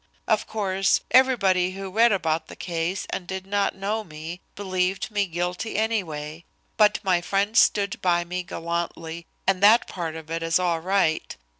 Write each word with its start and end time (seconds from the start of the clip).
Of 0.27 0.47
course, 0.47 1.01
everybody 1.11 1.73
who 1.73 1.91
read 1.91 2.11
about 2.11 2.47
the 2.47 2.55
case 2.55 3.05
and 3.11 3.27
did 3.27 3.45
not 3.45 3.75
know 3.75 4.03
me, 4.03 4.41
believed 4.55 5.11
me 5.11 5.27
guilty 5.27 5.75
anyway, 5.77 6.43
but 6.75 6.99
my 7.03 7.21
friends 7.21 7.59
stood 7.59 8.01
by 8.01 8.23
me 8.23 8.41
gallantly, 8.41 9.27
and 9.45 9.61
that 9.61 9.85
part 9.85 10.15
of 10.15 10.31
it 10.31 10.41
is 10.41 10.57
all 10.57 10.79
right. 10.79 11.37